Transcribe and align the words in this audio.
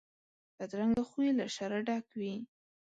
بدرنګه 0.57 1.03
خوی 1.09 1.29
له 1.39 1.45
شره 1.55 1.77
ډک 1.87 2.05
وي 2.19 2.35